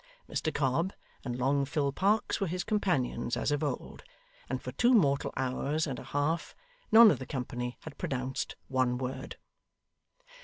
Mr 0.27 0.51
Cobb 0.51 0.93
and 1.23 1.37
long 1.37 1.63
Phil 1.63 1.91
Parkes 1.91 2.41
were 2.41 2.47
his 2.47 2.63
companions, 2.63 3.37
as 3.37 3.51
of 3.51 3.63
old, 3.63 4.03
and 4.49 4.59
for 4.59 4.71
two 4.71 4.95
mortal 4.95 5.31
hours 5.37 5.85
and 5.85 5.99
a 5.99 6.03
half, 6.05 6.55
none 6.91 7.11
of 7.11 7.19
the 7.19 7.27
company 7.27 7.77
had 7.81 7.99
pronounced 7.99 8.55
one 8.67 8.97
word. 8.97 9.37